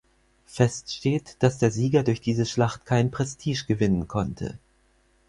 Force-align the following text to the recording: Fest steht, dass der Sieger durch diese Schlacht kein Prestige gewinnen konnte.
Fest 0.47 0.91
steht, 0.91 1.35
dass 1.43 1.59
der 1.59 1.69
Sieger 1.69 2.01
durch 2.01 2.21
diese 2.21 2.47
Schlacht 2.47 2.87
kein 2.87 3.11
Prestige 3.11 3.65
gewinnen 3.67 4.07
konnte. 4.07 4.57